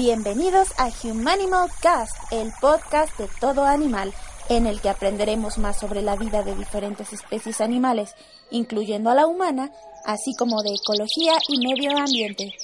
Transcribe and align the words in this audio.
Bienvenidos 0.00 0.72
a 0.78 0.88
Humanimal 1.04 1.68
Cast, 1.82 2.16
el 2.30 2.50
podcast 2.58 3.18
de 3.18 3.28
todo 3.38 3.66
animal, 3.66 4.14
en 4.48 4.66
el 4.66 4.80
que 4.80 4.88
aprenderemos 4.88 5.58
más 5.58 5.78
sobre 5.78 6.00
la 6.00 6.16
vida 6.16 6.42
de 6.42 6.54
diferentes 6.54 7.12
especies 7.12 7.60
animales, 7.60 8.14
incluyendo 8.50 9.10
a 9.10 9.14
la 9.14 9.26
humana, 9.26 9.70
así 10.06 10.34
como 10.38 10.62
de 10.62 10.70
ecología 10.70 11.34
y 11.48 11.58
medio 11.58 11.98
ambiente. 11.98 12.54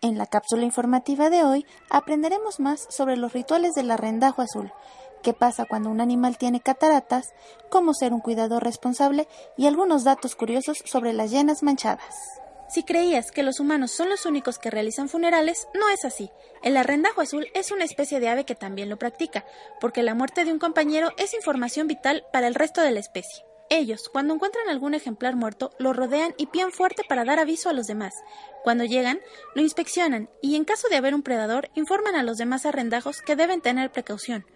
En 0.00 0.16
la 0.16 0.24
cápsula 0.24 0.62
informativa 0.62 1.28
de 1.28 1.44
hoy 1.44 1.66
aprenderemos 1.90 2.58
más 2.58 2.86
sobre 2.88 3.18
los 3.18 3.34
rituales 3.34 3.74
del 3.74 3.90
arrendajo 3.90 4.40
azul, 4.40 4.72
qué 5.22 5.34
pasa 5.34 5.66
cuando 5.66 5.90
un 5.90 6.00
animal 6.00 6.38
tiene 6.38 6.62
cataratas, 6.62 7.34
cómo 7.68 7.92
ser 7.92 8.14
un 8.14 8.20
cuidador 8.20 8.64
responsable 8.64 9.28
y 9.58 9.66
algunos 9.66 10.04
datos 10.04 10.34
curiosos 10.36 10.78
sobre 10.86 11.12
las 11.12 11.30
llenas 11.30 11.62
manchadas. 11.62 12.41
Si 12.72 12.84
creías 12.84 13.30
que 13.32 13.42
los 13.42 13.60
humanos 13.60 13.90
son 13.90 14.08
los 14.08 14.24
únicos 14.24 14.58
que 14.58 14.70
realizan 14.70 15.10
funerales, 15.10 15.68
no 15.74 15.90
es 15.90 16.06
así. 16.06 16.30
El 16.62 16.78
arrendajo 16.78 17.20
azul 17.20 17.46
es 17.52 17.70
una 17.70 17.84
especie 17.84 18.18
de 18.18 18.30
ave 18.30 18.46
que 18.46 18.54
también 18.54 18.88
lo 18.88 18.98
practica, 18.98 19.44
porque 19.78 20.02
la 20.02 20.14
muerte 20.14 20.46
de 20.46 20.52
un 20.52 20.58
compañero 20.58 21.10
es 21.18 21.34
información 21.34 21.86
vital 21.86 22.24
para 22.32 22.46
el 22.46 22.54
resto 22.54 22.80
de 22.80 22.92
la 22.92 23.00
especie. 23.00 23.44
Ellos, 23.68 24.08
cuando 24.10 24.32
encuentran 24.32 24.70
algún 24.70 24.94
ejemplar 24.94 25.36
muerto, 25.36 25.72
lo 25.78 25.92
rodean 25.92 26.32
y 26.38 26.46
pían 26.46 26.72
fuerte 26.72 27.02
para 27.06 27.26
dar 27.26 27.38
aviso 27.38 27.68
a 27.68 27.74
los 27.74 27.88
demás. 27.88 28.14
Cuando 28.64 28.84
llegan, 28.84 29.20
lo 29.54 29.60
inspeccionan 29.60 30.30
y, 30.40 30.56
en 30.56 30.64
caso 30.64 30.88
de 30.88 30.96
haber 30.96 31.14
un 31.14 31.22
predador, 31.22 31.68
informan 31.74 32.16
a 32.16 32.22
los 32.22 32.38
demás 32.38 32.64
arrendajos 32.64 33.20
que 33.20 33.36
deben 33.36 33.60
tener 33.60 33.92
precaución. 33.92 34.46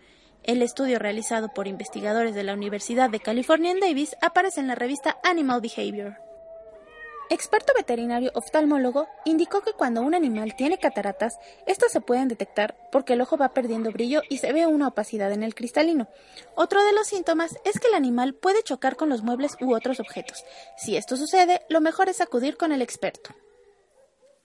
El 0.43 0.63
estudio 0.63 0.99
realizado 0.99 1.53
por 1.53 1.69
investigadores 1.69 2.35
de 2.35 2.45
la 2.45 2.55
Universidad 2.55 3.11
de 3.11 3.21
California 3.21 3.73
en 3.73 3.81
Davis 3.81 4.17
aparece 4.23 4.61
en 4.61 4.69
la 4.69 4.75
revista 4.75 5.19
Animal 5.23 5.61
Behavior. 5.61 6.26
Experto 7.29 7.73
veterinario 7.75 8.31
oftalmólogo 8.35 9.09
indicó 9.25 9.61
que 9.61 9.73
cuando 9.73 10.01
un 10.03 10.15
animal 10.15 10.55
tiene 10.55 10.79
cataratas, 10.79 11.39
estas 11.67 11.91
se 11.91 12.01
pueden 12.01 12.29
detectar 12.29 12.77
porque 12.93 13.15
el 13.15 13.21
ojo 13.21 13.37
va 13.37 13.49
perdiendo 13.49 13.91
brillo 13.91 14.23
y 14.29 14.39
se 14.39 14.53
ve 14.53 14.67
una 14.67 14.89
opacidad 14.89 15.33
en 15.33 15.43
el 15.43 15.55
cristalino. 15.55 16.07
Otro 16.55 16.85
de 16.85 16.93
los 16.93 17.09
síntomas 17.09 17.59
es 17.65 17.81
que 17.81 17.89
el 17.89 17.95
animal 17.95 18.35
puede 18.35 18.63
chocar 18.63 18.95
con 18.95 19.09
los 19.09 19.23
muebles 19.23 19.57
u 19.61 19.75
otros 19.75 19.99
objetos. 19.99 20.45
Si 20.77 20.97
esto 20.97 21.17
sucede, 21.17 21.63
lo 21.69 21.81
mejor 21.81 22.09
es 22.09 22.21
acudir 22.21 22.57
con 22.57 22.71
el 22.71 22.81
experto. 22.81 23.31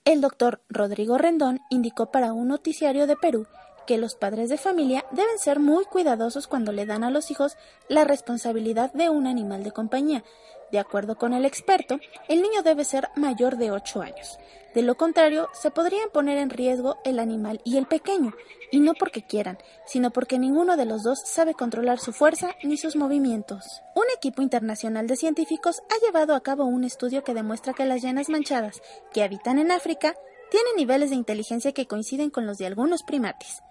El 0.03 0.19
doctor 0.19 0.61
Rodrigo 0.67 1.19
Rendón 1.19 1.59
indicó 1.69 2.09
para 2.09 2.33
un 2.33 2.47
noticiario 2.47 3.05
de 3.05 3.15
Perú 3.15 3.45
que 3.91 3.97
los 3.97 4.15
padres 4.15 4.47
de 4.47 4.57
familia 4.57 5.03
deben 5.11 5.37
ser 5.37 5.59
muy 5.59 5.83
cuidadosos 5.83 6.47
cuando 6.47 6.71
le 6.71 6.85
dan 6.85 7.03
a 7.03 7.11
los 7.11 7.29
hijos 7.29 7.57
la 7.89 8.05
responsabilidad 8.05 8.93
de 8.93 9.09
un 9.09 9.27
animal 9.27 9.65
de 9.65 9.73
compañía. 9.73 10.23
De 10.71 10.79
acuerdo 10.79 11.17
con 11.17 11.33
el 11.33 11.43
experto, 11.43 11.99
el 12.29 12.41
niño 12.41 12.63
debe 12.63 12.85
ser 12.85 13.09
mayor 13.17 13.57
de 13.57 13.69
8 13.69 14.01
años. 14.01 14.39
De 14.73 14.81
lo 14.81 14.95
contrario, 14.95 15.49
se 15.51 15.71
podrían 15.71 16.09
poner 16.13 16.37
en 16.37 16.51
riesgo 16.51 16.99
el 17.03 17.19
animal 17.19 17.59
y 17.65 17.75
el 17.75 17.85
pequeño, 17.85 18.33
y 18.71 18.79
no 18.79 18.93
porque 18.93 19.23
quieran, 19.23 19.57
sino 19.85 20.09
porque 20.11 20.39
ninguno 20.39 20.77
de 20.77 20.85
los 20.85 21.03
dos 21.03 21.19
sabe 21.25 21.53
controlar 21.53 21.99
su 21.99 22.13
fuerza 22.13 22.55
ni 22.63 22.77
sus 22.77 22.95
movimientos. 22.95 23.81
Un 23.93 24.05
equipo 24.15 24.41
internacional 24.41 25.05
de 25.07 25.17
científicos 25.17 25.81
ha 25.89 26.05
llevado 26.05 26.33
a 26.33 26.43
cabo 26.43 26.63
un 26.63 26.85
estudio 26.85 27.25
que 27.25 27.33
demuestra 27.33 27.73
que 27.73 27.83
las 27.83 28.01
llenas 28.01 28.29
manchadas, 28.29 28.81
que 29.11 29.21
habitan 29.21 29.59
en 29.59 29.69
África, 29.69 30.15
tienen 30.49 30.77
niveles 30.77 31.09
de 31.09 31.17
inteligencia 31.17 31.73
que 31.73 31.87
coinciden 31.87 32.29
con 32.29 32.45
los 32.45 32.57
de 32.57 32.67
algunos 32.67 33.03
primates. 33.03 33.61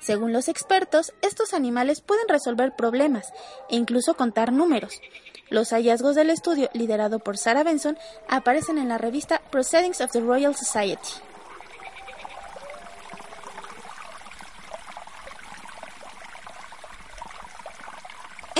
Según 0.00 0.32
los 0.32 0.48
expertos, 0.48 1.12
estos 1.22 1.54
animales 1.54 2.00
pueden 2.00 2.28
resolver 2.28 2.74
problemas 2.76 3.32
e 3.68 3.76
incluso 3.76 4.14
contar 4.14 4.52
números. 4.52 5.00
Los 5.50 5.70
hallazgos 5.70 6.14
del 6.14 6.30
estudio, 6.30 6.68
liderado 6.74 7.18
por 7.18 7.38
Sarah 7.38 7.64
Benson, 7.64 7.98
aparecen 8.28 8.78
en 8.78 8.88
la 8.88 8.98
revista 8.98 9.40
Proceedings 9.50 10.00
of 10.00 10.12
the 10.12 10.20
Royal 10.20 10.54
Society. 10.54 11.27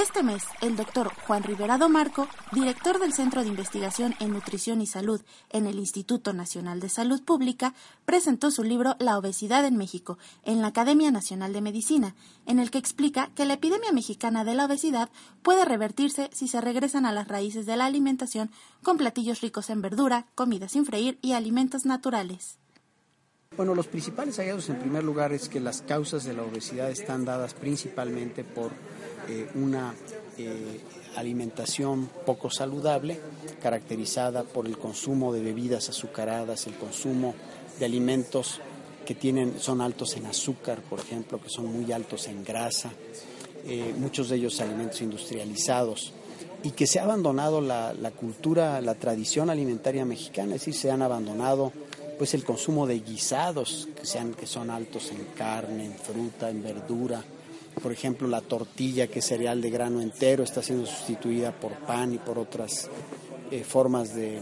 Este 0.01 0.23
mes, 0.23 0.45
el 0.61 0.77
doctor 0.77 1.13
Juan 1.27 1.43
Riverado 1.43 1.89
Marco, 1.89 2.29
director 2.53 3.01
del 3.01 3.13
Centro 3.13 3.43
de 3.43 3.49
Investigación 3.49 4.15
en 4.21 4.33
Nutrición 4.33 4.81
y 4.81 4.87
Salud 4.87 5.21
en 5.51 5.67
el 5.67 5.77
Instituto 5.81 6.33
Nacional 6.33 6.79
de 6.79 6.89
Salud 6.89 7.21
Pública, 7.25 7.75
presentó 8.05 8.53
su 8.53 8.63
libro 8.63 8.95
La 9.01 9.19
obesidad 9.19 9.65
en 9.65 9.77
México 9.77 10.17
en 10.45 10.63
la 10.63 10.69
Academia 10.69 11.11
Nacional 11.11 11.53
de 11.53 11.63
Medicina, 11.63 12.15
en 12.47 12.61
el 12.61 12.71
que 12.71 12.79
explica 12.79 13.33
que 13.35 13.45
la 13.45 13.55
epidemia 13.55 13.91
mexicana 13.91 14.45
de 14.45 14.55
la 14.55 14.67
obesidad 14.67 15.11
puede 15.43 15.65
revertirse 15.65 16.31
si 16.33 16.47
se 16.47 16.61
regresan 16.61 17.05
a 17.05 17.11
las 17.11 17.27
raíces 17.27 17.67
de 17.67 17.77
la 17.77 17.87
alimentación 17.87 18.53
con 18.85 18.99
platillos 18.99 19.41
ricos 19.41 19.69
en 19.69 19.83
verdura, 19.83 20.27
comida 20.37 20.69
sin 20.69 20.87
freír 20.87 21.19
y 21.23 21.33
alimentos 21.33 21.87
naturales. 21.87 22.61
Bueno, 23.59 23.75
los 23.75 23.89
principales 23.89 24.37
hallazgos 24.37 24.69
en 24.69 24.79
primer 24.79 25.03
lugar 25.03 25.33
es 25.33 25.49
que 25.49 25.59
las 25.59 25.83
causas 25.83 26.23
de 26.23 26.33
la 26.33 26.45
obesidad 26.45 26.93
están 26.93 27.25
dadas 27.25 27.55
principalmente 27.55 28.45
por 28.45 28.71
eh, 29.29 29.49
una 29.57 29.97
eh, 30.37 30.81
alimentación 31.17 32.09
poco 32.25 32.51
saludable, 32.51 33.19
caracterizada 33.61 34.45
por 34.45 34.67
el 34.67 34.79
consumo 34.79 35.33
de 35.33 35.43
bebidas 35.43 35.89
azucaradas, 35.89 36.69
el 36.69 36.75
consumo 36.77 37.35
de 37.81 37.87
alimentos 37.87 38.61
que 39.05 39.17
tienen, 39.17 39.59
son 39.59 39.81
altos 39.81 40.17
en 40.17 40.27
azúcar, 40.27 40.81
por 40.83 41.01
ejemplo, 41.01 41.41
que 41.41 41.49
son 41.49 41.67
muy 41.67 41.91
altos 41.91 42.29
en 42.29 42.45
grasa, 42.45 42.93
eh, 43.67 43.93
muchos 43.99 44.29
de 44.29 44.37
ellos 44.37 44.61
alimentos 44.61 45.03
industrializados, 45.03 46.13
y 46.63 46.71
que 46.71 46.87
se 46.87 47.01
ha 47.01 47.03
abandonado 47.03 47.61
la, 47.61 47.93
la, 47.93 48.13
cultura, 48.13 48.81
la 48.83 48.95
tradición 48.95 49.51
alimentaria 49.51 50.05
mexicana, 50.05 50.55
es 50.55 50.61
decir, 50.61 50.75
se 50.75 50.93
han 50.93 51.03
abandonado 51.03 51.73
pues 52.19 52.35
el 52.35 52.45
consumo 52.45 52.87
de 52.87 53.01
guisados 53.01 53.89
que, 53.99 54.05
sean, 54.05 54.35
que 54.35 54.47
son 54.47 54.71
altos 54.71 55.11
en 55.13 55.25
carne, 55.37 55.87
en 55.87 55.95
fruta, 55.95 56.51
en 56.51 56.63
verdura, 56.63 57.25
por 57.79 57.93
ejemplo, 57.93 58.29
la 58.29 58.41
tortilla, 58.41 59.07
que 59.07 59.21
es 59.21 59.27
cereal 59.27 59.61
de 59.61 59.71
grano 59.71 60.01
entero, 60.01 60.43
está 60.43 60.63
siendo 60.63 60.87
sustituida 60.87 61.53
por 61.53 61.73
pan 61.73 62.15
y 62.15 62.19
por 62.19 62.39
otras 62.39 62.89
eh, 63.51 63.65
formas 63.65 64.15
de, 64.15 64.41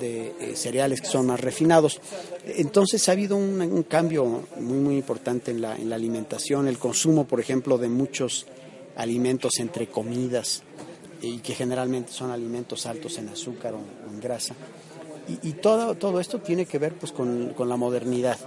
eh, 0.00 0.52
cereales 0.54 1.00
que 1.00 1.06
son 1.06 1.26
más 1.26 1.40
refinados. 1.40 2.00
Entonces 2.46 3.08
ha 3.08 3.12
habido 3.12 3.36
un, 3.36 3.84
cambio 3.88 4.44
muy, 4.58 4.78
muy 4.78 4.96
importante 4.96 5.50
en 5.50 5.60
la, 5.60 5.76
en 5.76 5.90
la, 5.90 5.96
alimentación, 5.96 6.68
el 6.68 6.78
consumo, 6.78 7.26
por 7.26 7.40
ejemplo, 7.40 7.76
de 7.78 7.88
muchos 7.88 8.46
alimentos 8.96 9.58
entre 9.58 9.88
comidas 9.88 10.62
y 11.22 11.38
que 11.38 11.54
generalmente 11.54 12.12
son 12.12 12.30
alimentos 12.30 12.86
altos 12.86 13.18
en 13.18 13.28
azúcar 13.28 13.74
o, 13.74 13.80
en 14.10 14.20
grasa. 14.20 14.54
Y, 15.42 15.52
todo, 15.54 15.94
todo 15.94 16.20
esto 16.20 16.38
tiene 16.38 16.66
que 16.66 16.78
ver 16.78 16.94
pues, 16.94 17.12
con, 17.12 17.54
con 17.54 17.68
la 17.68 17.76
modernidad 17.76 18.38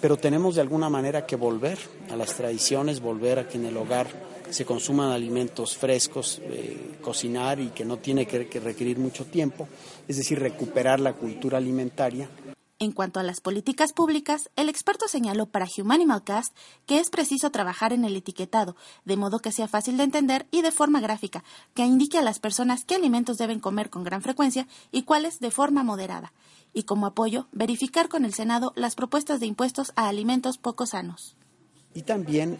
pero 0.00 0.16
tenemos 0.16 0.54
de 0.54 0.60
alguna 0.60 0.88
manera 0.88 1.26
que 1.26 1.36
volver 1.36 1.78
a 2.10 2.16
las 2.16 2.34
tradiciones, 2.34 3.00
volver 3.00 3.38
a 3.38 3.48
que 3.48 3.58
en 3.58 3.66
el 3.66 3.76
hogar 3.76 4.06
se 4.50 4.64
consuman 4.64 5.10
alimentos 5.10 5.76
frescos, 5.76 6.40
eh, 6.44 6.96
cocinar 7.02 7.58
y 7.58 7.68
que 7.68 7.84
no 7.84 7.96
tiene 7.96 8.26
que, 8.26 8.46
que 8.46 8.60
requerir 8.60 8.98
mucho 8.98 9.24
tiempo, 9.24 9.68
es 10.06 10.16
decir, 10.16 10.38
recuperar 10.38 11.00
la 11.00 11.14
cultura 11.14 11.58
alimentaria. 11.58 12.28
En 12.78 12.92
cuanto 12.92 13.20
a 13.20 13.22
las 13.22 13.40
políticas 13.40 13.94
públicas, 13.94 14.50
el 14.54 14.68
experto 14.68 15.08
señaló 15.08 15.46
para 15.46 15.66
Humanimal 15.78 16.24
Cast 16.24 16.54
que 16.84 16.98
es 16.98 17.08
preciso 17.08 17.50
trabajar 17.50 17.94
en 17.94 18.04
el 18.04 18.14
etiquetado, 18.14 18.76
de 19.06 19.16
modo 19.16 19.38
que 19.38 19.50
sea 19.50 19.66
fácil 19.66 19.96
de 19.96 20.04
entender 20.04 20.46
y 20.50 20.60
de 20.60 20.70
forma 20.70 21.00
gráfica, 21.00 21.42
que 21.72 21.86
indique 21.86 22.18
a 22.18 22.22
las 22.22 22.38
personas 22.38 22.84
qué 22.84 22.94
alimentos 22.94 23.38
deben 23.38 23.60
comer 23.60 23.88
con 23.88 24.04
gran 24.04 24.20
frecuencia 24.20 24.68
y 24.92 25.04
cuáles 25.04 25.40
de 25.40 25.50
forma 25.50 25.84
moderada 25.84 26.34
y 26.74 26.82
como 26.82 27.06
apoyo 27.06 27.48
verificar 27.52 28.10
con 28.10 28.26
el 28.26 28.34
Senado 28.34 28.74
las 28.76 28.94
propuestas 28.94 29.40
de 29.40 29.46
impuestos 29.46 29.92
a 29.96 30.08
alimentos 30.08 30.58
poco 30.58 30.84
sanos. 30.84 31.34
Y 31.94 32.02
también 32.02 32.58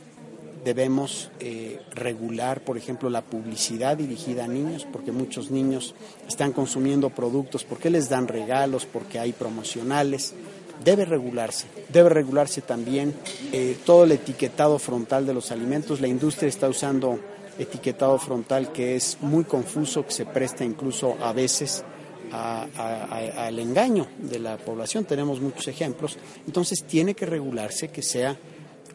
debemos 0.66 1.30
eh, 1.38 1.80
regular, 1.94 2.60
por 2.64 2.76
ejemplo, 2.76 3.08
la 3.08 3.22
publicidad 3.22 3.96
dirigida 3.96 4.46
a 4.46 4.48
niños, 4.48 4.84
porque 4.92 5.12
muchos 5.12 5.52
niños 5.52 5.94
están 6.26 6.52
consumiendo 6.52 7.10
productos 7.10 7.62
porque 7.62 7.88
les 7.88 8.08
dan 8.08 8.26
regalos, 8.26 8.84
porque 8.84 9.20
hay 9.20 9.32
promocionales. 9.32 10.34
Debe 10.84 11.04
regularse, 11.04 11.68
debe 11.92 12.08
regularse 12.08 12.62
también 12.62 13.14
eh, 13.52 13.76
todo 13.86 14.02
el 14.02 14.12
etiquetado 14.12 14.80
frontal 14.80 15.24
de 15.24 15.34
los 15.34 15.52
alimentos. 15.52 16.00
La 16.00 16.08
industria 16.08 16.48
está 16.48 16.68
usando 16.68 17.20
etiquetado 17.60 18.18
frontal 18.18 18.72
que 18.72 18.96
es 18.96 19.18
muy 19.20 19.44
confuso, 19.44 20.04
que 20.04 20.10
se 20.12 20.26
presta 20.26 20.64
incluso 20.64 21.16
a 21.22 21.32
veces 21.32 21.84
al 22.32 23.58
engaño 23.60 24.08
de 24.18 24.40
la 24.40 24.56
población. 24.56 25.04
Tenemos 25.04 25.40
muchos 25.40 25.68
ejemplos. 25.68 26.18
Entonces 26.44 26.82
tiene 26.82 27.14
que 27.14 27.24
regularse 27.24 27.88
que 27.88 28.02
sea 28.02 28.36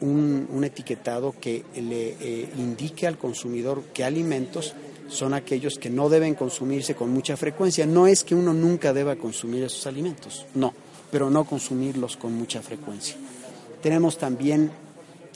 un, 0.02 0.64
etiquetado 0.64 1.34
que 1.40 1.64
le 1.76 2.16
eh, 2.20 2.50
indique 2.58 3.08
al 3.08 3.18
consumidor 3.18 3.84
qué 3.94 4.04
alimentos 4.04 4.74
son 5.08 5.34
aquellos 5.34 5.78
que 5.78 5.90
no 5.90 6.10
deben 6.10 6.36
consumirse 6.36 6.96
con 6.96 7.12
mucha 7.12 7.36
frecuencia. 7.38 7.86
No 7.86 8.08
es 8.08 8.24
que 8.24 8.36
uno 8.36 8.54
nunca 8.54 8.94
deba 8.94 9.16
consumir 9.16 9.64
esos 9.64 9.86
alimentos, 9.88 10.46
no, 10.56 10.74
pero 11.12 11.30
no 11.30 11.44
consumirlos 11.44 12.18
con 12.18 12.34
mucha 12.34 12.62
frecuencia. 12.62 13.16
Tenemos 13.82 14.18
también 14.18 14.72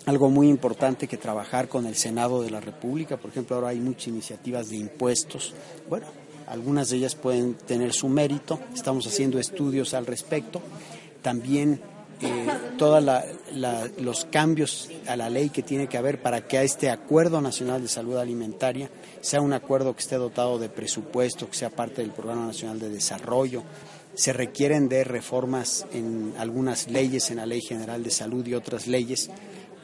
algo 0.05 0.29
muy 0.29 0.47
importante 0.49 1.07
que 1.07 1.17
trabajar 1.17 1.67
con 1.67 1.85
el 1.85 1.95
Senado 1.95 2.41
de 2.41 2.51
la 2.51 2.61
República. 2.61 3.17
Por 3.17 3.31
ejemplo, 3.31 3.55
ahora 3.55 3.69
hay 3.69 3.79
muchas 3.79 4.07
iniciativas 4.07 4.69
de 4.69 4.77
impuestos. 4.77 5.53
Bueno, 5.89 6.05
algunas 6.47 6.89
de 6.89 6.97
ellas 6.97 7.15
pueden 7.15 7.55
tener 7.55 7.91
su 7.91 8.07
mérito, 8.07 8.59
estamos 8.73 9.07
haciendo 9.07 9.39
estudios 9.39 9.93
al 9.93 10.05
respecto. 10.05 10.61
También 11.21 11.81
eh, 12.21 12.47
todos 12.77 13.03
los 13.97 14.25
cambios 14.25 14.89
a 15.07 15.15
la 15.15 15.29
ley 15.29 15.49
que 15.49 15.63
tiene 15.63 15.87
que 15.87 15.97
haber 15.97 16.21
para 16.21 16.47
que 16.47 16.61
este 16.63 16.89
Acuerdo 16.89 17.41
Nacional 17.41 17.81
de 17.81 17.87
Salud 17.87 18.17
Alimentaria 18.17 18.89
sea 19.21 19.41
un 19.41 19.53
acuerdo 19.53 19.93
que 19.93 20.01
esté 20.01 20.15
dotado 20.15 20.57
de 20.59 20.69
presupuesto, 20.69 21.49
que 21.49 21.57
sea 21.57 21.69
parte 21.69 22.01
del 22.01 22.11
Programa 22.11 22.45
Nacional 22.45 22.79
de 22.79 22.89
Desarrollo. 22.89 23.63
Se 24.13 24.31
requieren 24.31 24.87
de 24.87 25.03
reformas 25.03 25.85
en 25.91 26.33
algunas 26.37 26.89
leyes, 26.89 27.31
en 27.31 27.37
la 27.37 27.45
Ley 27.45 27.61
General 27.61 28.01
de 28.01 28.11
Salud 28.11 28.45
y 28.47 28.53
otras 28.53 28.87
leyes, 28.87 29.29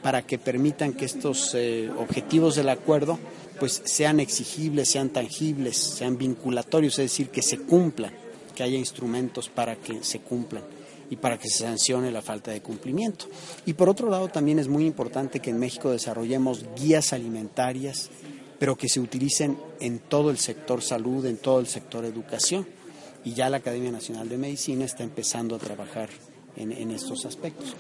para 0.02 0.22
que 0.22 0.38
permitan 0.38 0.94
que 0.94 1.06
estos 1.06 1.54
eh, 1.54 1.90
objetivos 1.98 2.56
del 2.56 2.70
acuerdo 2.70 3.20
pues 3.60 3.82
sean 3.86 4.20
exigibles, 4.20 4.90
sean 4.90 5.10
tangibles, 5.10 5.78
sean 5.78 6.18
vinculatorios, 6.18 6.98
es 6.98 7.12
decir, 7.12 7.30
que 7.30 7.42
se 7.42 7.60
cumplan, 7.60 8.12
que 8.56 8.64
haya 8.64 8.78
instrumentos 8.78 9.50
para 9.50 9.76
que 9.76 10.04
se 10.04 10.20
cumplan 10.20 10.64
y 11.12 11.18
para 11.18 11.38
que 11.38 11.50
se 11.50 11.66
sancione 11.66 12.10
la 12.10 12.22
falta 12.22 12.52
de 12.52 12.62
cumplimiento. 12.62 13.26
Y 13.66 13.74
por 13.74 13.90
otro 13.90 14.10
lado, 14.10 14.30
también 14.30 14.60
es 14.60 14.70
muy 14.70 14.86
importante 14.88 15.42
que 15.42 15.50
en 15.50 15.60
México 15.60 15.92
desarrollemos 15.92 16.64
guías 16.76 17.12
alimentarias, 17.12 18.10
pero 18.58 18.78
que 18.78 18.88
se 18.88 19.02
utilicen 19.02 19.60
en 19.82 20.00
todo 20.00 20.32
el 20.32 20.38
sector 20.38 20.82
salud, 20.82 21.26
en 21.26 21.38
todo 21.38 21.60
el 21.60 21.68
sector 21.68 22.06
educación. 22.06 22.66
Y 23.26 23.34
ya 23.34 23.50
la 23.50 23.58
Academia 23.58 23.92
Nacional 23.92 24.30
de 24.30 24.38
Medicina 24.38 24.86
está 24.86 25.04
empezando 25.04 25.56
a 25.56 25.60
trabajar 25.60 26.10
en, 26.56 26.92
estos 26.92 27.26
aspectos. 27.26 27.76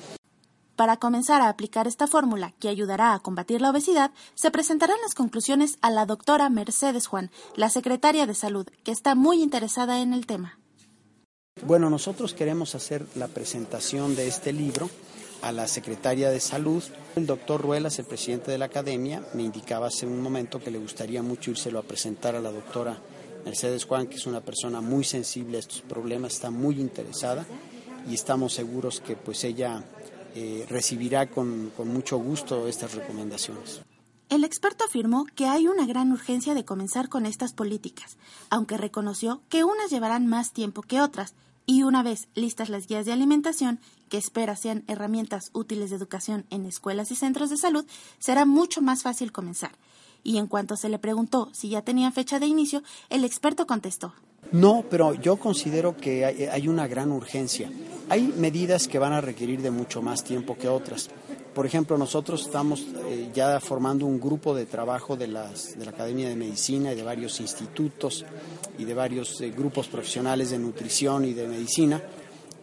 Para 0.75 0.97
comenzar 0.97 1.41
a 1.41 1.47
aplicar 1.47 1.87
esta 1.87 2.07
fórmula 2.07 2.53
que 2.59 2.67
ayudará 2.67 3.13
a 3.13 3.19
combatir 3.19 3.61
la 3.61 3.69
obesidad, 3.69 4.11
se 4.35 4.51
presentarán 4.51 4.97
las 5.03 5.15
conclusiones 5.15 5.77
a 5.81 5.89
la 5.89 6.05
doctora 6.05 6.49
Mercedes 6.49 7.07
Juan, 7.07 7.31
la 7.55 7.69
secretaria 7.69 8.25
de 8.25 8.33
Salud, 8.33 8.67
que 8.83 8.91
está 8.91 9.15
muy 9.15 9.41
interesada 9.41 10.01
en 10.01 10.13
el 10.13 10.25
tema. 10.25 10.60
Bueno, 11.63 11.89
nosotros 11.89 12.33
queremos 12.33 12.75
hacer 12.75 13.05
la 13.15 13.27
presentación 13.27 14.15
de 14.15 14.27
este 14.27 14.51
libro 14.51 14.89
a 15.41 15.51
la 15.51 15.67
secretaria 15.67 16.29
de 16.29 16.39
Salud. 16.39 16.81
El 17.15 17.27
doctor 17.27 17.61
Ruelas, 17.61 17.99
el 17.99 18.05
presidente 18.05 18.49
de 18.51 18.57
la 18.57 18.65
academia, 18.65 19.23
me 19.33 19.43
indicaba 19.43 19.87
hace 19.87 20.07
un 20.07 20.21
momento 20.21 20.59
que 20.59 20.71
le 20.71 20.79
gustaría 20.79 21.21
mucho 21.21 21.51
írselo 21.51 21.77
a 21.77 21.83
presentar 21.83 22.35
a 22.35 22.41
la 22.41 22.51
doctora 22.51 22.97
Mercedes 23.45 23.85
Juan, 23.85 24.07
que 24.07 24.15
es 24.15 24.25
una 24.25 24.41
persona 24.41 24.81
muy 24.81 25.03
sensible 25.03 25.57
a 25.57 25.59
estos 25.59 25.81
problemas, 25.81 26.33
está 26.33 26.49
muy 26.49 26.79
interesada 26.79 27.45
y 28.09 28.15
estamos 28.15 28.53
seguros 28.53 28.99
que 28.99 29.15
pues 29.15 29.43
ella 29.43 29.83
eh, 30.35 30.65
recibirá 30.67 31.27
con, 31.27 31.71
con 31.77 31.89
mucho 31.89 32.17
gusto 32.17 32.67
estas 32.67 32.95
recomendaciones. 32.95 33.81
El 34.31 34.45
experto 34.45 34.85
afirmó 34.85 35.25
que 35.35 35.47
hay 35.47 35.67
una 35.67 35.85
gran 35.85 36.13
urgencia 36.13 36.53
de 36.53 36.63
comenzar 36.63 37.09
con 37.09 37.25
estas 37.25 37.51
políticas, 37.51 38.15
aunque 38.49 38.77
reconoció 38.77 39.41
que 39.49 39.65
unas 39.65 39.89
llevarán 39.89 40.25
más 40.25 40.53
tiempo 40.53 40.83
que 40.83 41.01
otras, 41.01 41.33
y 41.65 41.83
una 41.83 42.01
vez 42.01 42.29
listas 42.33 42.69
las 42.69 42.87
guías 42.87 43.05
de 43.05 43.11
alimentación, 43.11 43.81
que 44.07 44.17
espera 44.17 44.55
sean 44.55 44.85
herramientas 44.87 45.49
útiles 45.51 45.89
de 45.89 45.97
educación 45.97 46.45
en 46.49 46.65
escuelas 46.65 47.11
y 47.11 47.17
centros 47.17 47.49
de 47.49 47.57
salud, 47.57 47.85
será 48.19 48.45
mucho 48.45 48.81
más 48.81 49.03
fácil 49.03 49.33
comenzar. 49.33 49.73
Y 50.23 50.37
en 50.37 50.47
cuanto 50.47 50.77
se 50.77 50.87
le 50.87 50.97
preguntó 50.97 51.49
si 51.51 51.67
ya 51.67 51.81
tenía 51.81 52.09
fecha 52.09 52.39
de 52.39 52.45
inicio, 52.45 52.83
el 53.09 53.25
experto 53.25 53.67
contestó. 53.67 54.13
No, 54.53 54.85
pero 54.89 55.13
yo 55.13 55.35
considero 55.35 55.97
que 55.97 56.25
hay 56.49 56.67
una 56.69 56.87
gran 56.87 57.11
urgencia. 57.11 57.69
Hay 58.07 58.33
medidas 58.37 58.87
que 58.87 58.97
van 58.97 59.11
a 59.11 59.19
requerir 59.19 59.61
de 59.61 59.71
mucho 59.71 60.01
más 60.01 60.23
tiempo 60.23 60.57
que 60.57 60.69
otras. 60.69 61.09
Por 61.53 61.65
ejemplo, 61.65 61.97
nosotros 61.97 62.43
estamos 62.43 62.85
eh, 63.09 63.29
ya 63.33 63.59
formando 63.59 64.05
un 64.05 64.21
grupo 64.21 64.55
de 64.55 64.65
trabajo 64.65 65.17
de, 65.17 65.27
las, 65.27 65.77
de 65.77 65.83
la 65.83 65.91
Academia 65.91 66.29
de 66.29 66.37
Medicina 66.37 66.93
y 66.93 66.95
de 66.95 67.03
varios 67.03 67.41
institutos 67.41 68.23
y 68.77 68.85
de 68.85 68.93
varios 68.93 69.41
eh, 69.41 69.51
grupos 69.51 69.87
profesionales 69.89 70.51
de 70.51 70.59
nutrición 70.59 71.25
y 71.25 71.33
de 71.33 71.49
medicina 71.49 72.01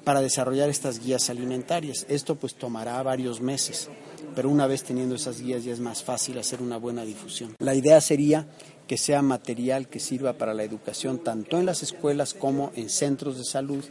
para 0.05 0.23
desarrollar 0.23 0.71
estas 0.71 1.01
guías 1.01 1.29
alimentarias. 1.29 2.07
Esto 2.09 2.37
pues 2.37 2.55
tomará 2.55 3.03
varios 3.03 3.43
meses, 3.43 3.91
pero 4.35 4.49
una 4.49 4.67
vez 4.67 4.85
teniendo 4.85 5.17
esas 5.17 5.43
guías 5.43 5.65
ya 5.65 5.75
es 5.75 5.81
más 5.81 6.03
fácil 6.03 6.39
hacer 6.39 6.63
una 6.63 6.79
buena 6.79 7.05
difusión. 7.05 7.55
La 7.59 7.75
idea 7.75 8.01
sería 8.01 8.49
que 8.87 8.97
sea 8.97 9.21
material 9.21 9.89
que 9.89 10.01
sirva 10.01 10.33
para 10.33 10.55
la 10.55 10.63
educación 10.63 11.19
tanto 11.19 11.59
en 11.59 11.67
las 11.67 11.83
escuelas 11.83 12.33
como 12.33 12.73
en 12.75 12.89
centros 12.89 13.37
de 13.37 13.45
salud 13.45 13.85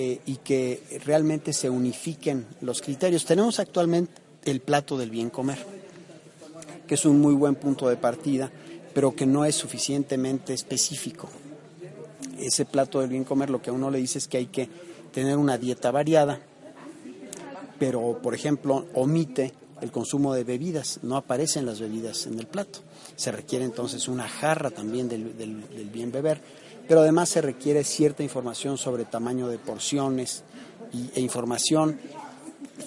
eh, 0.00 0.20
y 0.26 0.36
que 0.36 0.80
realmente 1.04 1.52
se 1.52 1.68
unifiquen 1.68 2.46
los 2.60 2.80
criterios. 2.80 3.24
Tenemos 3.24 3.58
actualmente 3.58 4.12
el 4.44 4.60
plato 4.60 4.96
del 4.96 5.10
bien 5.10 5.28
comer, 5.28 5.58
que 6.86 6.94
es 6.94 7.04
un 7.04 7.20
muy 7.20 7.34
buen 7.34 7.56
punto 7.56 7.88
de 7.88 7.96
partida, 7.96 8.48
pero 8.94 9.16
que 9.16 9.26
no 9.26 9.44
es 9.44 9.56
suficientemente 9.56 10.54
específico. 10.54 11.28
Ese 12.38 12.64
plato 12.64 13.00
del 13.00 13.10
bien 13.10 13.24
comer 13.24 13.50
lo 13.50 13.60
que 13.60 13.70
a 13.70 13.72
uno 13.72 13.90
le 13.90 13.98
dice 13.98 14.18
es 14.18 14.28
que 14.28 14.36
hay 14.36 14.46
que 14.46 14.68
tener 15.12 15.36
una 15.36 15.58
dieta 15.58 15.90
variada, 15.90 16.38
pero 17.80 18.20
por 18.22 18.36
ejemplo 18.36 18.86
omite 18.94 19.52
el 19.80 19.90
consumo 19.90 20.32
de 20.32 20.44
bebidas, 20.44 21.00
no 21.02 21.16
aparecen 21.16 21.66
las 21.66 21.80
bebidas 21.80 22.28
en 22.28 22.38
el 22.38 22.46
plato. 22.46 22.78
Se 23.16 23.32
requiere 23.32 23.64
entonces 23.64 24.06
una 24.06 24.28
jarra 24.28 24.70
también 24.70 25.08
del, 25.08 25.36
del 25.36 25.90
bien 25.92 26.12
beber 26.12 26.40
pero 26.88 27.02
además 27.02 27.28
se 27.28 27.42
requiere 27.42 27.84
cierta 27.84 28.22
información 28.22 28.78
sobre 28.78 29.04
tamaño 29.04 29.46
de 29.48 29.58
porciones 29.58 30.42
e 31.14 31.20
información 31.20 32.00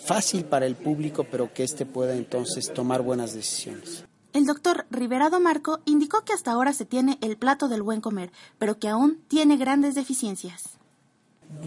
fácil 0.04 0.46
para 0.46 0.66
el 0.66 0.76
público, 0.76 1.26
pero 1.30 1.54
que 1.54 1.64
éste 1.64 1.86
pueda 1.86 2.16
entonces 2.16 2.74
tomar 2.74 3.04
buenas 3.04 3.34
decisiones. 3.34 4.04
El 4.34 4.46
doctor 4.46 4.86
Riverado 4.90 5.40
Marco 5.40 5.82
indicó 5.86 6.24
que 6.24 6.34
hasta 6.34 6.52
ahora 6.52 6.74
se 6.74 6.86
tiene 6.86 7.18
el 7.22 7.38
plato 7.38 7.68
del 7.68 7.84
buen 7.84 8.02
comer, 8.02 8.32
pero 8.58 8.80
que 8.80 8.88
aún 8.88 9.20
tiene 9.28 9.58
grandes 9.58 9.94
deficiencias. 9.94 10.64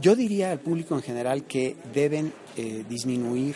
Yo 0.01 0.17
diría 0.17 0.51
al 0.51 0.61
público 0.61 0.95
en 0.95 1.03
general 1.03 1.45
que 1.45 1.77
deben 1.93 2.33
eh, 2.57 2.85
disminuir 2.89 3.55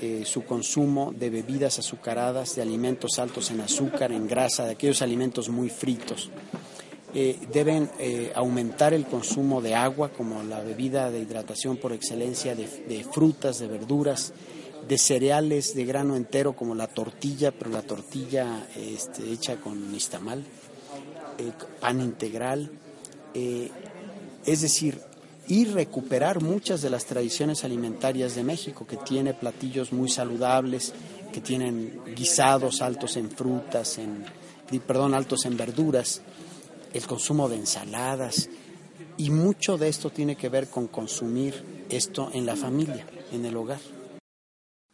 eh, 0.00 0.22
su 0.24 0.44
consumo 0.44 1.12
de 1.14 1.28
bebidas 1.28 1.80
azucaradas, 1.80 2.54
de 2.54 2.62
alimentos 2.62 3.18
altos 3.18 3.50
en 3.50 3.60
azúcar, 3.60 4.12
en 4.12 4.28
grasa, 4.28 4.64
de 4.64 4.72
aquellos 4.72 5.02
alimentos 5.02 5.48
muy 5.48 5.68
fritos. 5.68 6.30
Eh, 7.12 7.40
deben 7.52 7.90
eh, 7.98 8.30
aumentar 8.36 8.94
el 8.94 9.04
consumo 9.04 9.60
de 9.60 9.74
agua 9.74 10.10
como 10.10 10.44
la 10.44 10.60
bebida 10.60 11.10
de 11.10 11.18
hidratación 11.18 11.76
por 11.76 11.92
excelencia, 11.92 12.54
de, 12.54 13.04
frutas, 13.10 13.58
de 13.58 13.66
verduras, 13.66 14.32
de 14.86 14.96
cereales 14.96 15.74
de 15.74 15.84
grano 15.84 16.14
entero 16.14 16.54
como 16.54 16.74
la 16.74 16.86
tortilla, 16.86 17.50
pero 17.50 17.70
la 17.70 17.82
tortilla 17.82 18.68
este, 18.76 19.32
hecha 19.32 19.56
con 19.56 19.90
nistamal, 19.90 20.44
eh, 21.38 21.52
pan 21.80 22.00
integral, 22.00 22.70
es 23.34 24.60
decir, 24.60 25.00
y 25.48 25.64
recuperar 25.64 26.40
muchas 26.40 26.80
de 26.80 26.90
las 26.90 27.06
tradiciones 27.06 27.64
alimentarias 27.64 28.36
de 28.36 28.44
México, 28.44 28.86
que 28.86 28.96
tiene 28.96 29.34
platillos 29.34 29.92
muy 29.92 30.08
saludables, 30.08 30.92
que 31.32 31.40
tienen 31.40 32.00
guisados 32.14 32.82
altos 32.82 33.16
en 33.16 33.30
frutas, 33.30 33.98
en, 33.98 34.24
perdón, 34.86 35.14
altos 35.14 35.44
en 35.46 35.56
verduras, 35.56 36.22
el 36.92 37.06
consumo 37.06 37.48
de 37.48 37.56
ensaladas 37.56 38.48
y 39.16 39.30
mucho 39.30 39.76
de 39.76 39.88
esto 39.88 40.10
tiene 40.10 40.36
que 40.36 40.48
ver 40.48 40.68
con 40.68 40.86
consumir 40.88 41.86
esto 41.90 42.30
en 42.32 42.46
la 42.46 42.56
familia, 42.56 43.06
en 43.32 43.44
el 43.44 43.56
hogar. 43.56 43.80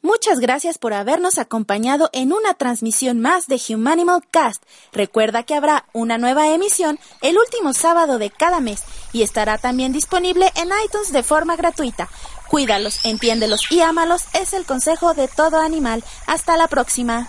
Muchas 0.02 0.38
gracias 0.38 0.78
por 0.78 0.94
habernos 0.94 1.38
acompañado 1.38 2.10
en 2.12 2.32
una 2.32 2.54
transmisión 2.54 3.20
más 3.20 3.48
de 3.48 3.60
Humanimal 3.68 4.22
Cast. 4.30 4.62
Recuerda 4.92 5.42
que 5.42 5.54
habrá 5.54 5.86
una 5.92 6.16
nueva 6.16 6.48
emisión 6.48 6.98
el 7.22 7.36
último 7.36 7.72
sábado 7.72 8.18
de 8.18 8.30
cada 8.30 8.60
mes 8.60 8.84
y 9.12 9.22
estará 9.22 9.58
también 9.58 9.92
disponible 9.92 10.52
en 10.54 10.68
iTunes 10.84 11.12
de 11.12 11.24
forma 11.24 11.56
gratuita. 11.56 12.08
Cuídalos, 12.48 13.04
entiéndelos 13.04 13.70
y 13.72 13.80
ámalos 13.80 14.26
es 14.32 14.52
el 14.52 14.64
consejo 14.64 15.14
de 15.14 15.26
todo 15.26 15.60
animal. 15.60 16.04
Hasta 16.26 16.56
la 16.56 16.68
próxima. 16.68 17.28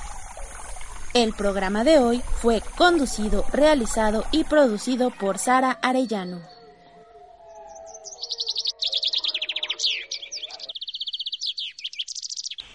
El 1.13 1.33
programa 1.33 1.83
de 1.83 1.99
hoy 1.99 2.21
fue 2.41 2.61
conducido, 2.77 3.45
realizado 3.51 4.23
y 4.31 4.43
producido 4.43 5.11
por 5.11 5.37
Sara 5.39 5.71
Arellano. 5.81 6.41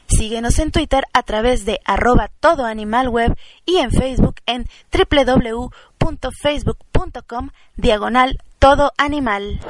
Síguenos 0.09 0.59
en 0.59 0.71
Twitter 0.71 1.05
a 1.13 1.23
través 1.23 1.65
de 1.65 1.81
arroba 1.85 2.31
todoanimalweb 2.41 3.37
y 3.65 3.79
en 3.79 3.91
Facebook 3.91 4.37
en 4.47 4.67
www.facebook.com 4.93 7.51
diagonal 7.77 8.39
todo 8.59 8.93
animal. 8.99 9.61